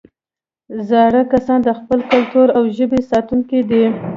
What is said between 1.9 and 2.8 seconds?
کلتور او